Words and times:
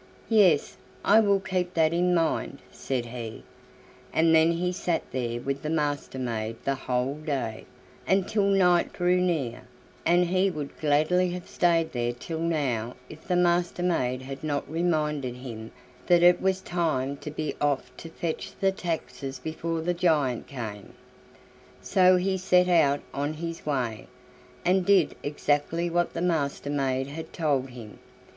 '""Yes, 0.28 0.76
I 1.04 1.18
will 1.18 1.40
keep 1.40 1.74
that 1.74 1.92
in 1.92 2.14
mind," 2.14 2.60
said 2.70 3.06
he, 3.06 3.42
and 4.12 4.32
then 4.32 4.52
he 4.52 4.70
sat 4.70 5.02
there 5.10 5.40
with 5.40 5.62
the 5.62 5.68
Master 5.68 6.16
maid 6.20 6.54
the 6.64 6.76
whole 6.76 7.16
day, 7.16 7.64
until 8.06 8.44
night 8.44 8.92
drew 8.92 9.16
near, 9.20 9.62
and 10.06 10.26
he 10.26 10.48
would 10.48 10.78
gladly 10.78 11.30
have 11.32 11.48
stayed 11.48 11.90
there 11.90 12.12
till 12.12 12.38
now 12.38 12.94
if 13.08 13.26
the 13.26 13.34
Master 13.34 13.82
maid 13.82 14.22
had 14.22 14.44
not 14.44 14.70
reminded 14.70 15.34
him 15.34 15.72
that 16.06 16.22
it 16.22 16.40
was 16.40 16.60
time 16.60 17.16
to 17.16 17.30
be 17.32 17.56
off 17.60 17.90
to 17.96 18.08
fetch 18.08 18.52
the 18.60 18.70
taxes 18.70 19.40
before 19.40 19.80
the 19.80 19.92
giant 19.92 20.46
came. 20.46 20.92
So 21.82 22.14
he 22.16 22.36
set 22.38 22.68
out 22.68 23.00
on 23.12 23.32
his 23.34 23.66
way, 23.66 24.06
and 24.64 24.86
did 24.86 25.16
exactly 25.24 25.90
what 25.90 26.12
the 26.12 26.22
Master 26.22 26.70
maid 26.70 27.08
had 27.08 27.32
told 27.32 27.70
him. 27.70 27.98